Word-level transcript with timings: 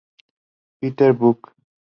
Peter 0.79 1.13
Buck. 1.13 1.53